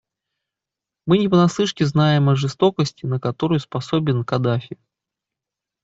Мы 1.05 1.19
не 1.19 1.29
понаслышке 1.29 1.85
знаем 1.85 2.27
о 2.27 2.35
жестокости, 2.35 3.05
на 3.05 3.19
которую 3.19 3.59
способен 3.59 4.23
Каддафи. 4.25 4.79